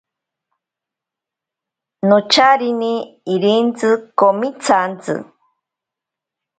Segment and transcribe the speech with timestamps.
[2.09, 2.91] Nocharine
[3.33, 3.89] irintsi
[4.19, 5.15] komitsantsi.